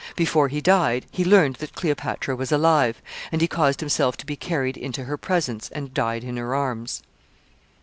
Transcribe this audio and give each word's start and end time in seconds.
Before 0.15 0.47
he 0.47 0.61
died, 0.61 1.05
he 1.11 1.23
learned 1.23 1.57
that 1.57 1.75
Cleopatra 1.75 2.35
was 2.35 2.51
alive, 2.51 2.99
and 3.31 3.39
he 3.39 3.47
caused 3.47 3.81
himself 3.81 4.17
to 4.17 4.25
be 4.25 4.35
carried 4.35 4.75
into 4.75 5.03
her 5.03 5.15
presence 5.15 5.69
and 5.69 5.93
died 5.93 6.23
in 6.23 6.37
her 6.37 6.55
arms. 6.55 7.03